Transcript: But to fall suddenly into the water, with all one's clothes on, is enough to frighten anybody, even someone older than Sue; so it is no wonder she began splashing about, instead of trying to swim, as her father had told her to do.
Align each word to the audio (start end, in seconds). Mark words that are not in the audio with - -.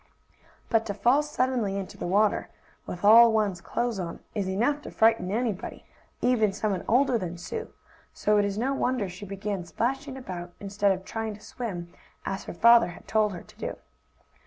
But 0.67 0.87
to 0.87 0.95
fall 0.95 1.21
suddenly 1.21 1.77
into 1.77 1.95
the 1.95 2.07
water, 2.07 2.49
with 2.87 3.05
all 3.05 3.31
one's 3.31 3.61
clothes 3.61 3.99
on, 3.99 4.19
is 4.33 4.49
enough 4.49 4.81
to 4.81 4.89
frighten 4.89 5.29
anybody, 5.29 5.85
even 6.21 6.53
someone 6.53 6.83
older 6.87 7.19
than 7.19 7.37
Sue; 7.37 7.71
so 8.11 8.39
it 8.39 8.45
is 8.45 8.57
no 8.57 8.73
wonder 8.73 9.07
she 9.07 9.27
began 9.27 9.63
splashing 9.63 10.17
about, 10.17 10.53
instead 10.59 10.91
of 10.91 11.05
trying 11.05 11.35
to 11.35 11.39
swim, 11.39 11.93
as 12.25 12.45
her 12.45 12.53
father 12.55 12.87
had 12.87 13.07
told 13.07 13.33
her 13.33 13.43
to 13.43 13.57
do. 13.59 13.75